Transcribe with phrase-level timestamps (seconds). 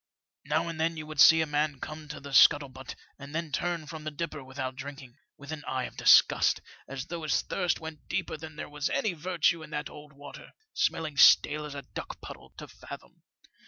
[0.45, 3.51] Now and then you would see a man come to the sbuttle butt and then
[3.51, 7.79] turn from the dipper without drinking, with an eye of disgust, as though his thirst
[7.79, 11.83] went deeper than there was any virtue in that old water, smelling stale as a
[11.83, 13.21] duck puddle, to fathom.